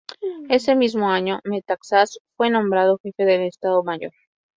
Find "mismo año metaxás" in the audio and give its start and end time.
0.73-2.17